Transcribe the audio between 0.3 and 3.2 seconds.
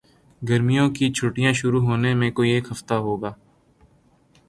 گرمیوں کی چھٹیاں شروع ہونے میں کوئی ایک ہفتہ ہو